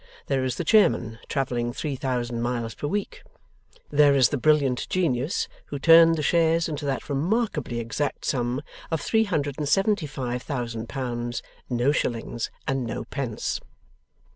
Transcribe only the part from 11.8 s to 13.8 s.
shillings, and nopence.